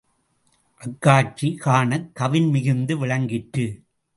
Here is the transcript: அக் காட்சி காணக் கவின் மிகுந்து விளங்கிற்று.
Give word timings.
அக் 0.81 1.01
காட்சி 1.01 1.55
காணக் 1.55 2.15
கவின் 2.15 2.49
மிகுந்து 2.49 2.97
விளங்கிற்று. 2.97 3.83